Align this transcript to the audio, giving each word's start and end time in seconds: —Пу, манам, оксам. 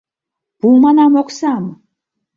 —Пу, 0.59 0.67
манам, 0.83 1.13
оксам. 1.21 1.63